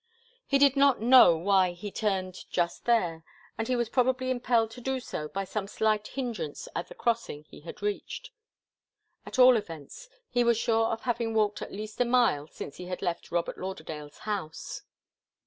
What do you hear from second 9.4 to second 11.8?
events, he was sure of having walked at